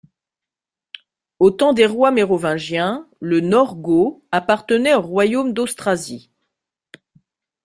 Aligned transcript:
Au 1.37 1.51
temps 1.51 1.73
des 1.73 1.85
rois 1.85 2.09
mérovingiens 2.09 3.07
le 3.19 3.39
Nordgau 3.39 4.25
appartenait 4.31 4.95
au 4.95 5.01
royaume 5.01 5.53
d'Austrasie. 5.53 6.31